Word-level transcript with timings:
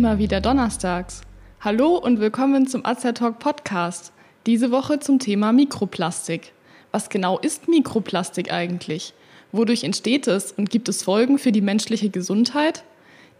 immer 0.00 0.16
wieder 0.16 0.40
donnerstags. 0.40 1.20
Hallo 1.60 1.94
und 1.98 2.20
willkommen 2.20 2.66
zum 2.66 2.84
Talk 2.84 3.38
Podcast. 3.38 4.14
Diese 4.46 4.70
Woche 4.70 4.98
zum 4.98 5.18
Thema 5.18 5.52
Mikroplastik. 5.52 6.54
Was 6.90 7.10
genau 7.10 7.38
ist 7.38 7.68
Mikroplastik 7.68 8.50
eigentlich? 8.50 9.12
Wodurch 9.52 9.84
entsteht 9.84 10.26
es 10.26 10.52
und 10.52 10.70
gibt 10.70 10.88
es 10.88 11.02
Folgen 11.02 11.36
für 11.36 11.52
die 11.52 11.60
menschliche 11.60 12.08
Gesundheit? 12.08 12.82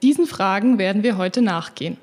Diesen 0.03 0.27
Fragen 0.27 0.77
werden 0.77 1.03
wir 1.03 1.17
heute 1.17 1.41
nachgehen. 1.41 1.97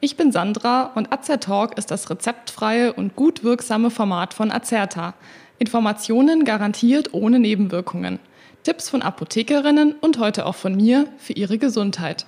Ich 0.00 0.16
bin 0.16 0.32
Sandra 0.32 0.90
und 0.96 1.08
Talk 1.40 1.78
ist 1.78 1.92
das 1.92 2.10
rezeptfreie 2.10 2.92
und 2.92 3.14
gut 3.14 3.44
wirksame 3.44 3.92
Format 3.92 4.34
von 4.34 4.50
Azerta. 4.50 5.14
Informationen 5.60 6.44
garantiert 6.44 7.14
ohne 7.14 7.38
Nebenwirkungen. 7.38 8.18
Tipps 8.64 8.90
von 8.90 9.02
Apothekerinnen 9.02 9.94
und 10.00 10.18
heute 10.18 10.46
auch 10.46 10.56
von 10.56 10.74
mir 10.74 11.06
für 11.16 11.34
Ihre 11.34 11.58
Gesundheit. 11.58 12.26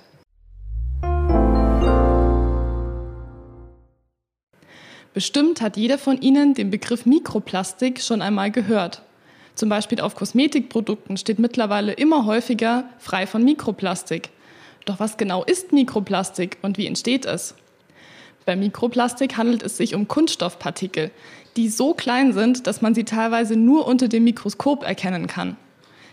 Bestimmt 5.13 5.61
hat 5.61 5.77
jeder 5.77 5.99
von 5.99 6.19
Ihnen 6.21 6.55
den 6.55 6.71
Begriff 6.71 7.05
Mikroplastik 7.05 8.01
schon 8.01 8.23
einmal 8.23 8.49
gehört. 8.49 9.03
Zum 9.53 9.69
Beispiel 9.69 10.01
auf 10.01 10.15
Kosmetikprodukten 10.15 11.17
steht 11.17 11.37
mittlerweile 11.37 11.93
immer 11.93 12.25
häufiger 12.25 12.85
frei 12.97 13.27
von 13.27 13.43
Mikroplastik. 13.43 14.29
Doch 14.85 14.99
was 14.99 15.17
genau 15.17 15.43
ist 15.43 15.71
Mikroplastik 15.71 16.57
und 16.63 16.79
wie 16.79 16.87
entsteht 16.87 17.25
es? 17.25 17.53
Bei 18.45 18.55
Mikroplastik 18.55 19.37
handelt 19.37 19.61
es 19.61 19.77
sich 19.77 19.93
um 19.93 20.07
Kunststoffpartikel, 20.07 21.11
die 21.55 21.69
so 21.69 21.93
klein 21.93 22.33
sind, 22.33 22.65
dass 22.65 22.81
man 22.81 22.95
sie 22.95 23.03
teilweise 23.03 23.55
nur 23.55 23.87
unter 23.87 24.07
dem 24.07 24.23
Mikroskop 24.23 24.83
erkennen 24.83 25.27
kann. 25.27 25.55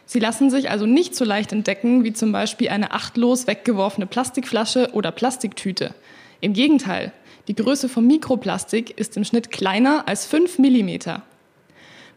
Sie 0.04 0.20
lassen 0.20 0.50
sich 0.50 0.70
also 0.70 0.84
nicht 0.84 1.16
so 1.16 1.24
leicht 1.24 1.52
entdecken 1.52 2.04
wie 2.04 2.12
zum 2.12 2.32
Beispiel 2.32 2.68
eine 2.68 2.92
achtlos 2.92 3.46
weggeworfene 3.46 4.06
Plastikflasche 4.06 4.90
oder 4.92 5.10
Plastiktüte. 5.10 5.94
Im 6.40 6.52
Gegenteil, 6.52 7.12
die 7.48 7.54
Größe 7.54 7.88
von 7.88 8.06
Mikroplastik 8.06 8.98
ist 8.98 9.16
im 9.16 9.24
Schnitt 9.24 9.50
kleiner 9.50 10.06
als 10.06 10.26
5 10.26 10.58
mm. 10.58 10.90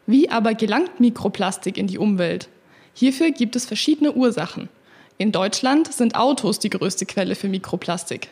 Wie 0.06 0.30
aber 0.30 0.54
gelangt 0.54 1.00
Mikroplastik 1.00 1.78
in 1.78 1.88
die 1.88 1.98
Umwelt? 1.98 2.50
Hierfür 2.94 3.32
gibt 3.32 3.56
es 3.56 3.66
verschiedene 3.66 4.12
Ursachen. 4.14 4.70
In 5.18 5.32
Deutschland 5.32 5.94
sind 5.94 6.16
Autos 6.16 6.60
die 6.60 6.70
größte 6.70 7.06
Quelle 7.06 7.36
für 7.36 7.48
Mikroplastik. 7.48 8.30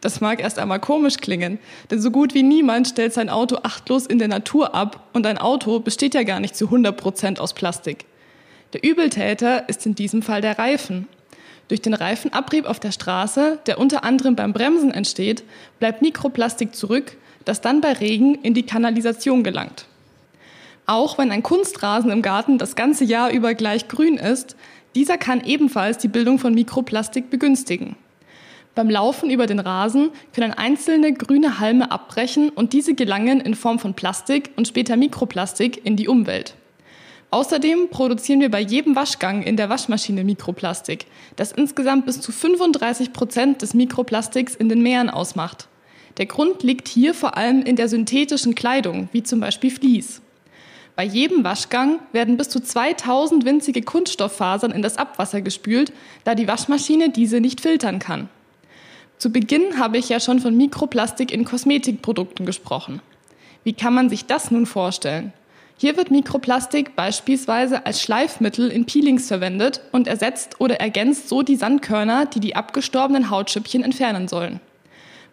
Das 0.00 0.20
mag 0.20 0.40
erst 0.40 0.58
einmal 0.58 0.80
komisch 0.80 1.16
klingen, 1.16 1.58
denn 1.90 2.00
so 2.00 2.10
gut 2.10 2.34
wie 2.34 2.42
niemand 2.42 2.88
stellt 2.88 3.14
sein 3.14 3.30
Auto 3.30 3.56
achtlos 3.62 4.06
in 4.06 4.18
der 4.18 4.28
Natur 4.28 4.74
ab 4.74 5.08
und 5.14 5.26
ein 5.26 5.38
Auto 5.38 5.80
besteht 5.80 6.14
ja 6.14 6.24
gar 6.24 6.40
nicht 6.40 6.56
zu 6.56 6.66
100 6.66 6.96
Prozent 6.96 7.40
aus 7.40 7.54
Plastik. 7.54 8.04
Der 8.74 8.84
Übeltäter 8.84 9.68
ist 9.68 9.86
in 9.86 9.94
diesem 9.94 10.20
Fall 10.20 10.42
der 10.42 10.58
Reifen. 10.58 11.08
Durch 11.68 11.80
den 11.80 11.94
Reifenabrieb 11.94 12.66
auf 12.66 12.78
der 12.78 12.92
Straße, 12.92 13.58
der 13.66 13.78
unter 13.78 14.04
anderem 14.04 14.36
beim 14.36 14.52
Bremsen 14.52 14.90
entsteht, 14.90 15.44
bleibt 15.78 16.02
Mikroplastik 16.02 16.74
zurück, 16.74 17.16
das 17.44 17.60
dann 17.60 17.80
bei 17.80 17.92
Regen 17.92 18.34
in 18.36 18.54
die 18.54 18.66
Kanalisation 18.66 19.42
gelangt. 19.42 19.86
Auch 20.86 21.16
wenn 21.16 21.30
ein 21.30 21.42
Kunstrasen 21.42 22.10
im 22.10 22.20
Garten 22.20 22.58
das 22.58 22.76
ganze 22.76 23.04
Jahr 23.04 23.30
über 23.30 23.54
gleich 23.54 23.88
grün 23.88 24.18
ist, 24.18 24.56
dieser 24.94 25.16
kann 25.16 25.42
ebenfalls 25.44 25.98
die 25.98 26.08
Bildung 26.08 26.38
von 26.38 26.54
Mikroplastik 26.54 27.30
begünstigen. 27.30 27.96
Beim 28.74 28.90
Laufen 28.90 29.30
über 29.30 29.46
den 29.46 29.60
Rasen 29.60 30.10
können 30.34 30.52
einzelne 30.52 31.12
grüne 31.12 31.60
Halme 31.60 31.90
abbrechen 31.90 32.50
und 32.50 32.72
diese 32.72 32.94
gelangen 32.94 33.40
in 33.40 33.54
Form 33.54 33.78
von 33.78 33.94
Plastik 33.94 34.50
und 34.56 34.68
später 34.68 34.96
Mikroplastik 34.96 35.84
in 35.84 35.96
die 35.96 36.08
Umwelt. 36.08 36.54
Außerdem 37.34 37.88
produzieren 37.90 38.38
wir 38.38 38.48
bei 38.48 38.60
jedem 38.60 38.94
Waschgang 38.94 39.42
in 39.42 39.56
der 39.56 39.68
Waschmaschine 39.68 40.22
Mikroplastik, 40.22 41.06
das 41.34 41.50
insgesamt 41.50 42.06
bis 42.06 42.20
zu 42.20 42.30
35 42.30 43.12
Prozent 43.12 43.60
des 43.60 43.74
Mikroplastiks 43.74 44.54
in 44.54 44.68
den 44.68 44.82
Meeren 44.82 45.10
ausmacht. 45.10 45.66
Der 46.18 46.26
Grund 46.26 46.62
liegt 46.62 46.86
hier 46.86 47.12
vor 47.12 47.36
allem 47.36 47.62
in 47.62 47.74
der 47.74 47.88
synthetischen 47.88 48.54
Kleidung, 48.54 49.08
wie 49.10 49.24
zum 49.24 49.40
Beispiel 49.40 49.72
Vlies. 49.72 50.22
Bei 50.94 51.02
jedem 51.02 51.42
Waschgang 51.42 51.98
werden 52.12 52.36
bis 52.36 52.50
zu 52.50 52.60
2000 52.60 53.44
winzige 53.44 53.82
Kunststofffasern 53.82 54.70
in 54.70 54.82
das 54.82 54.96
Abwasser 54.96 55.40
gespült, 55.40 55.92
da 56.22 56.36
die 56.36 56.46
Waschmaschine 56.46 57.10
diese 57.10 57.40
nicht 57.40 57.60
filtern 57.60 57.98
kann. 57.98 58.28
Zu 59.18 59.32
Beginn 59.32 59.80
habe 59.80 59.98
ich 59.98 60.08
ja 60.08 60.20
schon 60.20 60.38
von 60.38 60.56
Mikroplastik 60.56 61.32
in 61.32 61.44
Kosmetikprodukten 61.44 62.46
gesprochen. 62.46 63.02
Wie 63.64 63.72
kann 63.72 63.92
man 63.92 64.08
sich 64.08 64.24
das 64.24 64.52
nun 64.52 64.66
vorstellen? 64.66 65.32
Hier 65.76 65.96
wird 65.96 66.10
Mikroplastik 66.10 66.94
beispielsweise 66.94 67.84
als 67.84 68.00
Schleifmittel 68.00 68.70
in 68.70 68.86
Peelings 68.86 69.26
verwendet 69.26 69.80
und 69.90 70.06
ersetzt 70.06 70.60
oder 70.60 70.80
ergänzt 70.80 71.28
so 71.28 71.42
die 71.42 71.56
Sandkörner, 71.56 72.26
die 72.26 72.40
die 72.40 72.54
abgestorbenen 72.54 73.28
Hautschüppchen 73.28 73.82
entfernen 73.82 74.28
sollen. 74.28 74.60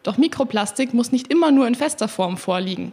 Doch 0.04 0.18
Mikroplastik 0.18 0.96
muss 0.96 1.12
nicht 1.12 1.28
immer 1.28 1.52
nur 1.52 1.68
in 1.68 1.76
fester 1.76 2.08
Form 2.08 2.38
vorliegen. 2.38 2.92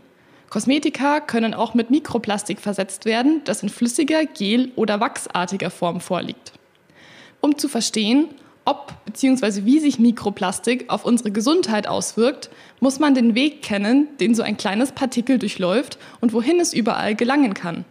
Kosmetika 0.51 1.21
können 1.21 1.55
auch 1.55 1.75
mit 1.75 1.91
Mikroplastik 1.91 2.61
versetzt 2.61 3.07
werden, 3.07 3.43
das 3.45 3.63
in 3.63 3.71
flüssiger, 3.71 4.27
gel- 4.27 4.73
oder 4.77 5.01
wachsartiger 5.01 5.71
Form 5.71 6.01
vorliegt. 6.01 6.53
Um 7.41 7.57
zu 7.57 7.69
verstehen, 7.69 8.29
ob 8.69 8.93
bzw. 9.07 9.65
wie 9.65 9.79
sich 9.79 9.99
Mikroplastik 9.99 10.85
auf 10.89 11.07
unsere 11.07 11.31
Gesundheit 11.31 11.89
auswirkt, 11.89 12.51
muss 12.81 12.99
man 12.99 13.15
den 13.15 13.35
Weg 13.35 13.63
kennen, 13.63 14.09
den 14.21 14.35
so 14.35 14.43
ein 14.43 14.59
kleines 14.59 14.93
Partikel 14.93 15.39
durchläuft 15.39 15.99
und 16.21 16.35
wohin 16.35 16.61
es 16.61 16.75
überall 16.75 17.15
gelangen 17.15 17.55
kann. 17.55 17.87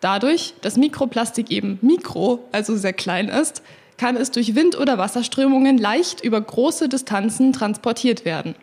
Dadurch, 0.00 0.54
dass 0.62 0.76
Mikroplastik 0.76 1.52
eben 1.52 1.78
mikro, 1.80 2.40
also 2.50 2.76
sehr 2.76 2.92
klein 2.92 3.28
ist, 3.28 3.62
kann 3.98 4.16
es 4.16 4.32
durch 4.32 4.56
Wind- 4.56 4.76
oder 4.76 4.98
Wasserströmungen 4.98 5.78
leicht 5.78 6.24
über 6.24 6.40
große 6.40 6.88
Distanzen 6.88 7.52
transportiert 7.52 8.24
werden. 8.24 8.56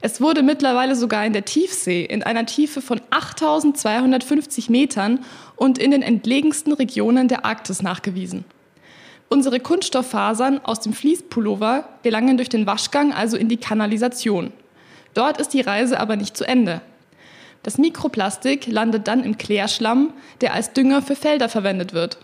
Es 0.00 0.22
wurde 0.22 0.42
mittlerweile 0.42 0.96
sogar 0.96 1.26
in 1.26 1.34
der 1.34 1.44
Tiefsee 1.44 2.06
in 2.06 2.22
einer 2.22 2.46
Tiefe 2.46 2.80
von 2.80 3.02
8250 3.10 4.70
Metern 4.70 5.26
und 5.56 5.76
in 5.76 5.90
den 5.90 6.00
entlegensten 6.00 6.72
Regionen 6.72 7.28
der 7.28 7.44
Arktis 7.44 7.82
nachgewiesen. 7.82 8.46
Unsere 9.32 9.60
Kunststofffasern 9.60 10.60
aus 10.64 10.80
dem 10.80 10.92
Fließpullover 10.92 11.88
gelangen 12.02 12.36
durch 12.36 12.48
den 12.48 12.66
Waschgang 12.66 13.12
also 13.12 13.36
in 13.36 13.48
die 13.48 13.58
Kanalisation. 13.58 14.52
Dort 15.14 15.40
ist 15.40 15.54
die 15.54 15.60
Reise 15.60 16.00
aber 16.00 16.16
nicht 16.16 16.36
zu 16.36 16.44
Ende. 16.44 16.80
Das 17.62 17.78
Mikroplastik 17.78 18.66
landet 18.66 19.06
dann 19.06 19.22
im 19.22 19.38
Klärschlamm, 19.38 20.12
der 20.40 20.52
als 20.52 20.72
Dünger 20.72 21.00
für 21.00 21.14
Felder 21.14 21.48
verwendet 21.48 21.92
wird. 21.92 22.18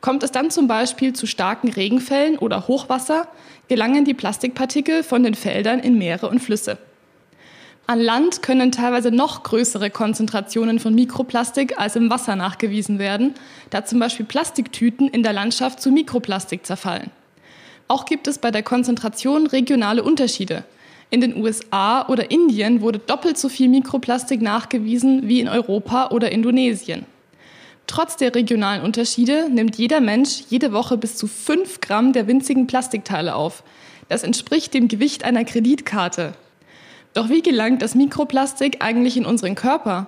Kommt 0.00 0.22
es 0.22 0.30
dann 0.30 0.52
zum 0.52 0.68
Beispiel 0.68 1.12
zu 1.12 1.26
starken 1.26 1.70
Regenfällen 1.70 2.38
oder 2.38 2.68
Hochwasser, 2.68 3.26
gelangen 3.66 4.04
die 4.04 4.14
Plastikpartikel 4.14 5.02
von 5.02 5.24
den 5.24 5.34
Feldern 5.34 5.80
in 5.80 5.98
Meere 5.98 6.28
und 6.28 6.38
Flüsse. 6.38 6.78
An 7.90 8.02
Land 8.02 8.42
können 8.42 8.70
teilweise 8.70 9.10
noch 9.10 9.44
größere 9.44 9.88
Konzentrationen 9.88 10.78
von 10.78 10.94
Mikroplastik 10.94 11.80
als 11.80 11.96
im 11.96 12.10
Wasser 12.10 12.36
nachgewiesen 12.36 12.98
werden, 12.98 13.32
da 13.70 13.86
zum 13.86 13.98
Beispiel 13.98 14.26
Plastiktüten 14.26 15.08
in 15.08 15.22
der 15.22 15.32
Landschaft 15.32 15.80
zu 15.80 15.90
Mikroplastik 15.90 16.66
zerfallen. 16.66 17.10
Auch 17.88 18.04
gibt 18.04 18.28
es 18.28 18.36
bei 18.36 18.50
der 18.50 18.62
Konzentration 18.62 19.46
regionale 19.46 20.02
Unterschiede. 20.02 20.64
In 21.08 21.22
den 21.22 21.42
USA 21.42 22.06
oder 22.08 22.30
Indien 22.30 22.82
wurde 22.82 22.98
doppelt 22.98 23.38
so 23.38 23.48
viel 23.48 23.70
Mikroplastik 23.70 24.42
nachgewiesen 24.42 25.26
wie 25.26 25.40
in 25.40 25.48
Europa 25.48 26.08
oder 26.10 26.30
Indonesien. 26.30 27.06
Trotz 27.86 28.16
der 28.16 28.34
regionalen 28.34 28.82
Unterschiede 28.82 29.48
nimmt 29.50 29.76
jeder 29.76 30.02
Mensch 30.02 30.42
jede 30.50 30.74
Woche 30.74 30.98
bis 30.98 31.16
zu 31.16 31.26
5 31.26 31.80
Gramm 31.80 32.12
der 32.12 32.26
winzigen 32.26 32.66
Plastikteile 32.66 33.34
auf. 33.34 33.64
Das 34.10 34.24
entspricht 34.24 34.74
dem 34.74 34.88
Gewicht 34.88 35.24
einer 35.24 35.46
Kreditkarte. 35.46 36.34
Doch 37.14 37.28
wie 37.28 37.42
gelangt 37.42 37.82
das 37.82 37.94
Mikroplastik 37.94 38.78
eigentlich 38.80 39.16
in 39.16 39.26
unseren 39.26 39.54
Körper? 39.54 40.06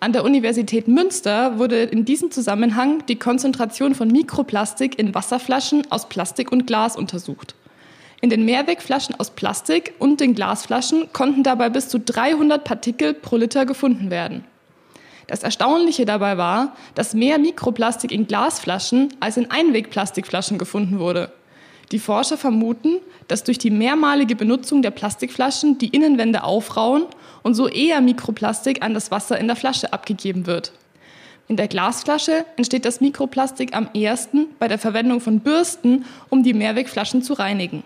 An 0.00 0.12
der 0.12 0.24
Universität 0.24 0.88
Münster 0.88 1.58
wurde 1.58 1.82
in 1.82 2.04
diesem 2.04 2.30
Zusammenhang 2.30 3.06
die 3.06 3.18
Konzentration 3.18 3.94
von 3.94 4.08
Mikroplastik 4.08 4.98
in 4.98 5.14
Wasserflaschen 5.14 5.90
aus 5.92 6.08
Plastik 6.08 6.50
und 6.50 6.66
Glas 6.66 6.96
untersucht. 6.96 7.54
In 8.20 8.30
den 8.30 8.44
Mehrwegflaschen 8.44 9.18
aus 9.18 9.30
Plastik 9.30 9.94
und 9.98 10.20
den 10.20 10.34
Glasflaschen 10.34 11.12
konnten 11.12 11.42
dabei 11.42 11.70
bis 11.70 11.88
zu 11.88 11.98
300 11.98 12.64
Partikel 12.64 13.14
pro 13.14 13.36
Liter 13.36 13.66
gefunden 13.66 14.10
werden. 14.10 14.44
Das 15.26 15.42
Erstaunliche 15.42 16.04
dabei 16.04 16.36
war, 16.36 16.76
dass 16.94 17.14
mehr 17.14 17.38
Mikroplastik 17.38 18.12
in 18.12 18.26
Glasflaschen 18.26 19.14
als 19.20 19.36
in 19.36 19.50
Einwegplastikflaschen 19.50 20.58
gefunden 20.58 20.98
wurde. 20.98 21.32
Die 21.92 21.98
Forscher 21.98 22.38
vermuten, 22.38 22.98
dass 23.28 23.44
durch 23.44 23.58
die 23.58 23.70
mehrmalige 23.70 24.34
Benutzung 24.34 24.80
der 24.80 24.90
Plastikflaschen 24.90 25.76
die 25.76 25.88
Innenwände 25.88 26.42
aufrauen 26.42 27.04
und 27.42 27.54
so 27.54 27.68
eher 27.68 28.00
Mikroplastik 28.00 28.82
an 28.82 28.94
das 28.94 29.10
Wasser 29.10 29.38
in 29.38 29.46
der 29.46 29.56
Flasche 29.56 29.92
abgegeben 29.92 30.46
wird. 30.46 30.72
In 31.48 31.56
der 31.56 31.68
Glasflasche 31.68 32.46
entsteht 32.56 32.86
das 32.86 33.02
Mikroplastik 33.02 33.76
am 33.76 33.90
ehesten 33.92 34.46
bei 34.58 34.68
der 34.68 34.78
Verwendung 34.78 35.20
von 35.20 35.40
Bürsten, 35.40 36.06
um 36.30 36.42
die 36.42 36.54
Mehrwegflaschen 36.54 37.22
zu 37.22 37.34
reinigen. 37.34 37.84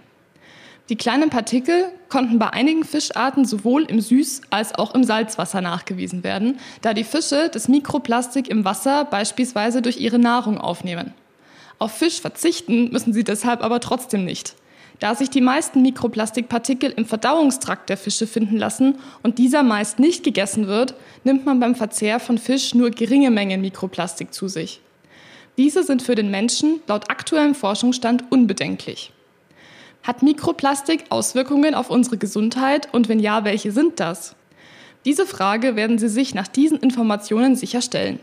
Die 0.89 0.97
kleinen 0.97 1.31
Partikel 1.31 1.87
konnten 2.09 2.39
bei 2.39 2.51
einigen 2.51 2.85
Fischarten 2.85 3.45
sowohl 3.45 3.83
im 3.87 3.99
Süß- 3.99 4.43
als 4.51 4.73
auch 4.77 4.95
im 4.95 5.03
Salzwasser 5.03 5.61
nachgewiesen 5.61 6.23
werden, 6.23 6.61
da 6.81 6.95
die 6.95 7.03
Fische 7.03 7.51
das 7.53 7.67
Mikroplastik 7.67 8.47
im 8.47 8.65
Wasser 8.65 9.05
beispielsweise 9.05 9.83
durch 9.83 9.99
ihre 9.99 10.21
Nahrung 10.21 10.59
aufnehmen. 10.59 11.13
Auf 11.79 11.93
Fisch 11.93 12.21
verzichten 12.21 12.91
müssen 12.91 13.13
sie 13.13 13.25
deshalb 13.25 13.63
aber 13.63 13.81
trotzdem 13.81 14.25
nicht. 14.25 14.55
Da 14.99 15.15
sich 15.15 15.29
die 15.29 15.43
meisten 15.43 15.83
Mikroplastikpartikel 15.83 16.91
im 16.91 17.05
Verdauungstrakt 17.05 17.91
der 17.91 17.99
Fische 17.99 18.27
finden 18.27 18.57
lassen 18.57 18.99
und 19.23 19.39
dieser 19.39 19.63
meist 19.63 19.99
nicht 19.99 20.25
gegessen 20.25 20.69
wird, 20.69 20.95
nimmt 21.23 21.45
man 21.45 21.61
beim 21.61 21.75
Verzehr 21.75 22.19
von 22.19 22.39
Fisch 22.39 22.75
nur 22.75 22.91
geringe 22.91 23.31
Mengen 23.31 23.61
Mikroplastik 23.61 24.33
zu 24.33 24.49
sich. 24.49 24.81
Diese 25.59 25.83
sind 25.83 26.03
für 26.03 26.15
den 26.15 26.31
Menschen 26.31 26.81
laut 26.87 27.11
aktuellem 27.11 27.55
Forschungsstand 27.55 28.25
unbedenklich. 28.31 29.13
Hat 30.03 30.23
Mikroplastik 30.23 31.05
Auswirkungen 31.11 31.75
auf 31.75 31.91
unsere 31.91 32.17
Gesundheit 32.17 32.93
und 32.95 33.09
wenn 33.09 33.19
ja, 33.19 33.45
welche 33.45 33.73
sind 33.73 34.01
das? 34.01 34.35
Diese 35.05 35.27
Frage 35.27 35.77
werden 35.77 35.99
Sie 35.99 36.09
sich 36.09 36.35
nach 36.35 36.49
diesen 36.49 36.79
Informationen 36.79 37.55
sicher 37.55 37.83
stellen. 37.83 38.19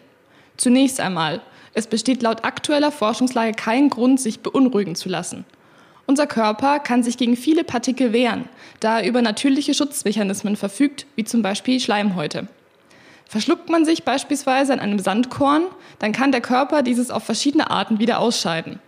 Zunächst 0.58 1.00
einmal, 1.00 1.42
es 1.74 1.88
besteht 1.88 2.22
laut 2.22 2.44
aktueller 2.44 2.92
Forschungslage 2.92 3.54
kein 3.54 3.90
Grund, 3.90 4.20
sich 4.20 4.42
beunruhigen 4.42 4.96
zu 4.96 5.10
lassen. 5.10 5.46
Unser 6.06 6.28
Körper 6.28 6.80
kann 6.80 7.02
sich 7.02 7.18
gegen 7.18 7.38
viele 7.38 7.64
Partikel 7.64 8.12
wehren, 8.14 8.50
da 8.80 9.00
er 9.00 9.08
über 9.08 9.22
natürliche 9.22 9.74
Schutzmechanismen 9.74 10.56
verfügt, 10.56 11.06
wie 11.16 11.24
zum 11.24 11.42
Beispiel 11.42 11.80
Schleimhäute. 11.80 12.48
Verschluckt 13.26 13.70
man 13.70 13.86
sich 13.86 14.04
beispielsweise 14.04 14.74
an 14.74 14.80
einem 14.80 15.00
Sandkorn, 15.00 15.64
dann 16.00 16.12
kann 16.12 16.32
der 16.32 16.42
Körper 16.42 16.84
dieses 16.84 17.10
auf 17.10 17.24
verschiedene 17.24 17.72
Arten 17.72 18.00
wieder 18.00 18.20
ausscheiden. 18.20 18.80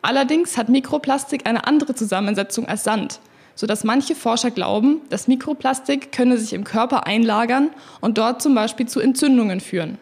Allerdings 0.00 0.56
hat 0.56 0.68
Mikroplastik 0.68 1.46
eine 1.46 1.66
andere 1.66 1.94
Zusammensetzung 1.94 2.66
als 2.66 2.84
Sand, 2.84 3.20
sodass 3.54 3.84
manche 3.84 4.14
Forscher 4.14 4.50
glauben, 4.50 5.02
dass 5.10 5.28
Mikroplastik 5.28 6.12
könne 6.12 6.38
sich 6.38 6.54
im 6.54 6.64
Körper 6.64 7.06
einlagern 7.06 7.70
und 8.00 8.16
dort 8.16 8.40
zum 8.40 8.54
Beispiel 8.54 8.86
zu 8.86 9.00
Entzündungen 9.00 9.60
führen. 9.60 9.98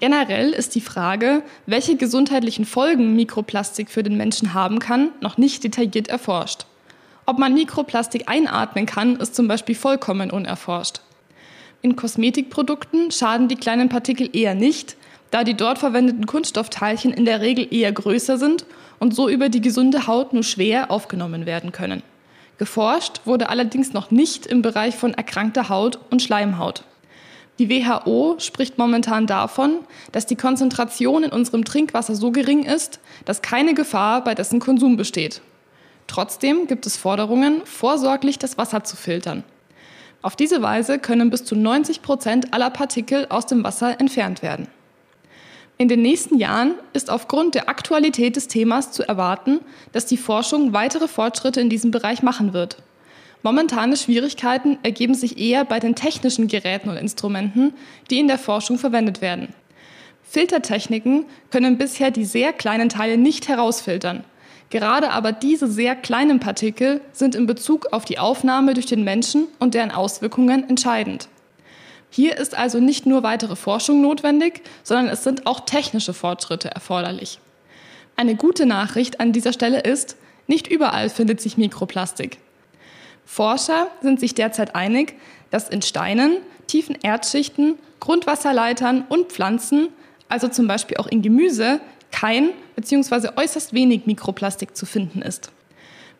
Generell 0.00 0.52
ist 0.52 0.74
die 0.74 0.80
Frage, 0.80 1.42
welche 1.66 1.94
gesundheitlichen 1.94 2.64
Folgen 2.64 3.16
Mikroplastik 3.16 3.90
für 3.90 4.02
den 4.02 4.16
Menschen 4.16 4.54
haben 4.54 4.78
kann, 4.78 5.10
noch 5.20 5.36
nicht 5.36 5.62
detailliert 5.62 6.08
erforscht. 6.08 6.64
Ob 7.26 7.38
man 7.38 7.52
Mikroplastik 7.52 8.22
einatmen 8.26 8.86
kann, 8.86 9.16
ist 9.16 9.34
zum 9.34 9.46
Beispiel 9.46 9.74
vollkommen 9.74 10.30
unerforscht. 10.30 11.02
In 11.82 11.96
Kosmetikprodukten 11.96 13.10
schaden 13.10 13.48
die 13.48 13.56
kleinen 13.56 13.90
Partikel 13.90 14.30
eher 14.32 14.54
nicht, 14.54 14.96
da 15.30 15.44
die 15.44 15.54
dort 15.54 15.78
verwendeten 15.78 16.24
Kunststoffteilchen 16.24 17.12
in 17.12 17.26
der 17.26 17.42
Regel 17.42 17.68
eher 17.70 17.92
größer 17.92 18.38
sind 18.38 18.64
und 18.98 19.14
so 19.14 19.28
über 19.28 19.50
die 19.50 19.60
gesunde 19.60 20.06
Haut 20.06 20.32
nur 20.32 20.44
schwer 20.44 20.90
aufgenommen 20.90 21.44
werden 21.44 21.72
können. 21.72 22.02
Geforscht 22.56 23.20
wurde 23.26 23.50
allerdings 23.50 23.92
noch 23.92 24.10
nicht 24.10 24.46
im 24.46 24.62
Bereich 24.62 24.96
von 24.96 25.12
erkrankter 25.12 25.68
Haut 25.68 25.98
und 26.10 26.22
Schleimhaut. 26.22 26.84
Die 27.60 27.68
WHO 27.68 28.36
spricht 28.38 28.78
momentan 28.78 29.26
davon, 29.26 29.80
dass 30.12 30.24
die 30.24 30.34
Konzentration 30.34 31.24
in 31.24 31.30
unserem 31.30 31.62
Trinkwasser 31.62 32.14
so 32.14 32.30
gering 32.30 32.62
ist, 32.64 33.00
dass 33.26 33.42
keine 33.42 33.74
Gefahr 33.74 34.24
bei 34.24 34.34
dessen 34.34 34.60
Konsum 34.60 34.96
besteht. 34.96 35.42
Trotzdem 36.06 36.68
gibt 36.68 36.86
es 36.86 36.96
Forderungen, 36.96 37.60
vorsorglich 37.66 38.38
das 38.38 38.56
Wasser 38.56 38.82
zu 38.84 38.96
filtern. 38.96 39.44
Auf 40.22 40.36
diese 40.36 40.62
Weise 40.62 40.98
können 40.98 41.28
bis 41.28 41.44
zu 41.44 41.54
90 41.54 42.00
Prozent 42.00 42.54
aller 42.54 42.70
Partikel 42.70 43.26
aus 43.28 43.44
dem 43.44 43.62
Wasser 43.62 44.00
entfernt 44.00 44.40
werden. 44.40 44.66
In 45.76 45.88
den 45.88 46.00
nächsten 46.00 46.38
Jahren 46.38 46.76
ist 46.94 47.10
aufgrund 47.10 47.54
der 47.54 47.68
Aktualität 47.68 48.36
des 48.36 48.48
Themas 48.48 48.90
zu 48.90 49.06
erwarten, 49.06 49.60
dass 49.92 50.06
die 50.06 50.16
Forschung 50.16 50.72
weitere 50.72 51.08
Fortschritte 51.08 51.60
in 51.60 51.68
diesem 51.68 51.90
Bereich 51.90 52.22
machen 52.22 52.54
wird. 52.54 52.78
Momentane 53.42 53.96
Schwierigkeiten 53.96 54.78
ergeben 54.82 55.14
sich 55.14 55.38
eher 55.38 55.64
bei 55.64 55.80
den 55.80 55.94
technischen 55.94 56.46
Geräten 56.46 56.90
und 56.90 56.96
Instrumenten, 56.96 57.72
die 58.10 58.18
in 58.18 58.28
der 58.28 58.38
Forschung 58.38 58.78
verwendet 58.78 59.22
werden. 59.22 59.54
Filtertechniken 60.22 61.24
können 61.50 61.78
bisher 61.78 62.10
die 62.10 62.24
sehr 62.24 62.52
kleinen 62.52 62.90
Teile 62.90 63.16
nicht 63.16 63.48
herausfiltern. 63.48 64.24
Gerade 64.68 65.10
aber 65.10 65.32
diese 65.32 65.66
sehr 65.66 65.96
kleinen 65.96 66.38
Partikel 66.38 67.00
sind 67.12 67.34
in 67.34 67.46
Bezug 67.46 67.92
auf 67.92 68.04
die 68.04 68.18
Aufnahme 68.18 68.74
durch 68.74 68.86
den 68.86 69.02
Menschen 69.02 69.48
und 69.58 69.74
deren 69.74 69.90
Auswirkungen 69.90 70.68
entscheidend. 70.68 71.28
Hier 72.10 72.36
ist 72.36 72.56
also 72.56 72.78
nicht 72.78 73.06
nur 73.06 73.22
weitere 73.22 73.56
Forschung 73.56 74.02
notwendig, 74.02 74.62
sondern 74.84 75.08
es 75.08 75.24
sind 75.24 75.46
auch 75.46 75.60
technische 75.60 76.12
Fortschritte 76.12 76.70
erforderlich. 76.70 77.40
Eine 78.16 78.36
gute 78.36 78.66
Nachricht 78.66 79.18
an 79.18 79.32
dieser 79.32 79.52
Stelle 79.52 79.80
ist, 79.80 80.16
nicht 80.46 80.68
überall 80.68 81.08
findet 81.08 81.40
sich 81.40 81.56
Mikroplastik. 81.56 82.38
Forscher 83.32 83.86
sind 84.02 84.18
sich 84.18 84.34
derzeit 84.34 84.74
einig, 84.74 85.14
dass 85.52 85.68
in 85.68 85.82
Steinen, 85.82 86.38
tiefen 86.66 86.98
Erdschichten, 87.00 87.76
Grundwasserleitern 88.00 89.04
und 89.08 89.30
Pflanzen, 89.30 89.90
also 90.28 90.48
zum 90.48 90.66
Beispiel 90.66 90.96
auch 90.96 91.06
in 91.06 91.22
Gemüse, 91.22 91.80
kein 92.10 92.48
bzw. 92.74 93.28
äußerst 93.36 93.72
wenig 93.72 94.06
Mikroplastik 94.06 94.76
zu 94.76 94.84
finden 94.84 95.22
ist. 95.22 95.52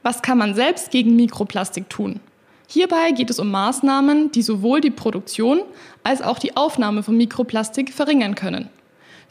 Was 0.05 0.23
kann 0.23 0.39
man 0.39 0.55
selbst 0.55 0.93
gegen 0.93 1.17
Mikroplastik 1.17 1.91
tun? 1.91 2.21
Hierbei 2.69 3.11
geht 3.11 3.31
es 3.31 3.41
um 3.41 3.51
Maßnahmen, 3.51 4.31
die 4.31 4.43
sowohl 4.43 4.81
die 4.81 4.93
Produktion 4.93 5.63
als 6.05 6.23
auch 6.23 6.39
die 6.39 6.57
Aufnahme 6.57 7.03
von 7.03 7.17
Mikroplastik 7.17 7.93
verringern 7.93 8.37
können. 8.37 8.69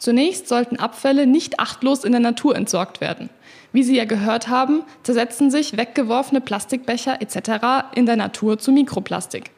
Zunächst 0.00 0.48
sollten 0.48 0.78
Abfälle 0.78 1.26
nicht 1.26 1.60
achtlos 1.60 2.04
in 2.04 2.12
der 2.12 2.22
Natur 2.22 2.56
entsorgt 2.56 3.02
werden. 3.02 3.28
Wie 3.72 3.82
Sie 3.82 3.94
ja 3.94 4.06
gehört 4.06 4.48
haben, 4.48 4.82
zersetzen 5.02 5.50
sich 5.50 5.76
weggeworfene 5.76 6.40
Plastikbecher 6.40 7.20
etc. 7.20 7.86
in 7.94 8.06
der 8.06 8.16
Natur 8.16 8.58
zu 8.58 8.72
Mikroplastik. 8.72 9.50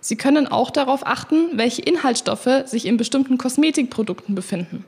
Sie 0.00 0.14
können 0.14 0.46
auch 0.46 0.70
darauf 0.70 1.04
achten, 1.04 1.58
welche 1.58 1.82
Inhaltsstoffe 1.82 2.62
sich 2.66 2.86
in 2.86 2.96
bestimmten 2.96 3.38
Kosmetikprodukten 3.38 4.36
befinden. 4.36 4.84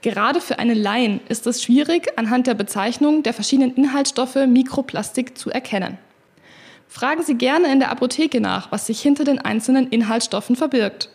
Gerade 0.00 0.40
für 0.40 0.60
einen 0.60 0.80
Laien 0.80 1.20
ist 1.28 1.48
es 1.48 1.64
schwierig, 1.64 2.16
anhand 2.16 2.46
der 2.46 2.54
Bezeichnung 2.54 3.24
der 3.24 3.34
verschiedenen 3.34 3.74
Inhaltsstoffe 3.74 4.36
Mikroplastik 4.46 5.36
zu 5.36 5.50
erkennen. 5.50 5.98
Fragen 6.86 7.24
Sie 7.24 7.34
gerne 7.34 7.72
in 7.72 7.80
der 7.80 7.90
Apotheke 7.90 8.40
nach, 8.40 8.70
was 8.70 8.86
sich 8.86 9.02
hinter 9.02 9.24
den 9.24 9.40
einzelnen 9.40 9.88
Inhaltsstoffen 9.88 10.54
verbirgt. 10.54 11.10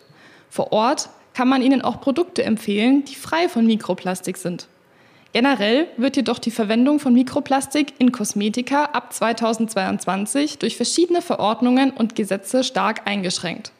Vor 0.49 0.73
Ort 0.73 1.07
kann 1.41 1.49
man 1.49 1.63
Ihnen 1.63 1.81
auch 1.81 1.99
Produkte 1.99 2.43
empfehlen, 2.43 3.03
die 3.03 3.15
frei 3.15 3.49
von 3.49 3.65
Mikroplastik 3.65 4.37
sind. 4.37 4.67
Generell 5.33 5.87
wird 5.97 6.15
jedoch 6.15 6.37
die 6.37 6.51
Verwendung 6.51 6.99
von 6.99 7.15
Mikroplastik 7.15 7.95
in 7.97 8.11
Kosmetika 8.11 8.83
ab 8.93 9.11
2022 9.11 10.59
durch 10.59 10.77
verschiedene 10.77 11.23
Verordnungen 11.23 11.89
und 11.89 12.13
Gesetze 12.13 12.63
stark 12.63 13.07
eingeschränkt. 13.07 13.71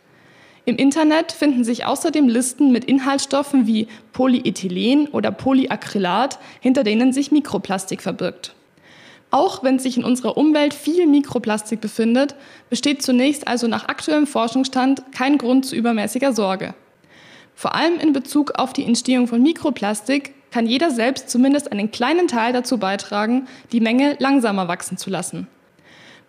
Im 0.65 0.75
Internet 0.75 1.31
finden 1.31 1.63
sich 1.63 1.85
außerdem 1.85 2.27
Listen 2.27 2.71
mit 2.71 2.85
Inhaltsstoffen 2.85 3.67
wie 3.67 3.87
Polyethylen 4.11 5.09
oder 5.09 5.31
Polyacrylat, 5.31 6.39
hinter 6.61 6.83
denen 6.83 7.13
sich 7.13 7.31
Mikroplastik 7.31 8.01
verbirgt. 8.01 8.55
Auch 9.29 9.63
wenn 9.63 9.77
sich 9.77 9.97
in 9.97 10.03
unserer 10.03 10.35
Umwelt 10.35 10.73
viel 10.73 11.05
Mikroplastik 11.05 11.79
befindet, 11.79 12.33
besteht 12.71 13.03
zunächst 13.03 13.47
also 13.47 13.67
nach 13.67 13.87
aktuellem 13.87 14.25
Forschungsstand 14.25 15.03
kein 15.11 15.37
Grund 15.37 15.67
zu 15.67 15.75
übermäßiger 15.75 16.33
Sorge. 16.33 16.73
Vor 17.55 17.75
allem 17.75 17.99
in 17.99 18.13
Bezug 18.13 18.51
auf 18.55 18.73
die 18.73 18.85
Entstehung 18.85 19.27
von 19.27 19.41
Mikroplastik 19.41 20.33
kann 20.51 20.67
jeder 20.67 20.91
selbst 20.91 21.29
zumindest 21.29 21.71
einen 21.71 21.91
kleinen 21.91 22.27
Teil 22.27 22.53
dazu 22.53 22.77
beitragen, 22.77 23.47
die 23.71 23.79
Menge 23.79 24.15
langsamer 24.19 24.67
wachsen 24.67 24.97
zu 24.97 25.09
lassen. 25.09 25.47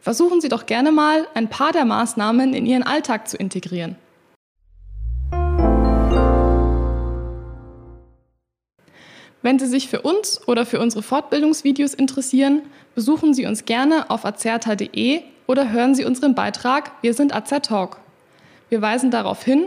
Versuchen 0.01 0.41
Sie 0.41 0.49
doch 0.49 0.67
gerne 0.67 0.93
mal, 0.93 1.27
ein 1.35 1.49
paar 1.49 1.73
der 1.73 1.85
Maßnahmen 1.85 2.55
in 2.55 2.67
Ihren 2.67 2.83
Alltag 2.83 3.29
zu 3.29 3.37
integrieren. 3.37 3.97
Wenn 9.43 9.59
Sie 9.59 9.67
sich 9.67 9.89
für 9.89 10.03
uns 10.03 10.41
oder 10.47 10.65
für 10.65 10.79
unsere 10.79 11.03
Fortbildungsvideos 11.03 11.95
interessieren, 11.95 12.63
besuchen 12.95 13.35
Sie 13.35 13.45
uns 13.45 13.65
gerne 13.65 14.09
auf 14.09 14.25
azerta.de 14.25 15.23
oder 15.49 15.71
hören 15.71 15.97
Sie 15.97 16.05
unseren 16.05 16.37
Beitrag 16.37 16.93
Wir 17.03 17.13
sind 17.13 17.35
Azertalk. 17.35 17.97
Wir 18.69 18.81
weisen 18.81 19.11
darauf 19.11 19.45
hin, 19.45 19.67